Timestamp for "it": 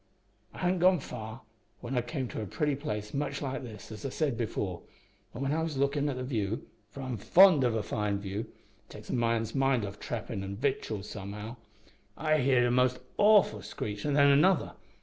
8.49-8.89